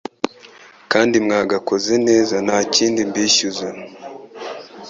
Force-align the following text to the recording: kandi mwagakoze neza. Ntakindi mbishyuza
kandi 0.91 1.15
mwagakoze 1.25 1.93
neza. 2.07 2.35
Ntakindi 2.45 3.01
mbishyuza 3.09 3.67